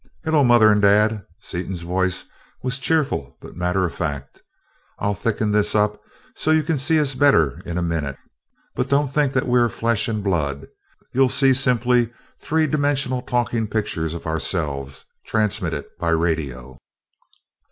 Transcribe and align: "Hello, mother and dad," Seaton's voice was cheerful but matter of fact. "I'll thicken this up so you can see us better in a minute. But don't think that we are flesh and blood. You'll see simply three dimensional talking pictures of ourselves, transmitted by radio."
"Hello, 0.23 0.43
mother 0.43 0.71
and 0.71 0.81
dad," 0.81 1.27
Seaton's 1.39 1.83
voice 1.83 2.25
was 2.63 2.79
cheerful 2.79 3.37
but 3.39 3.55
matter 3.55 3.85
of 3.85 3.93
fact. 3.93 4.41
"I'll 4.97 5.13
thicken 5.13 5.51
this 5.51 5.75
up 5.75 6.01
so 6.35 6.49
you 6.49 6.63
can 6.63 6.79
see 6.79 6.99
us 6.99 7.13
better 7.13 7.59
in 7.67 7.77
a 7.77 7.83
minute. 7.83 8.17
But 8.73 8.89
don't 8.89 9.13
think 9.13 9.33
that 9.33 9.47
we 9.47 9.59
are 9.59 9.69
flesh 9.69 10.07
and 10.07 10.23
blood. 10.23 10.65
You'll 11.13 11.29
see 11.29 11.53
simply 11.53 12.11
three 12.39 12.65
dimensional 12.65 13.21
talking 13.21 13.67
pictures 13.67 14.15
of 14.15 14.25
ourselves, 14.25 15.05
transmitted 15.23 15.85
by 15.99 16.09
radio." 16.09 16.79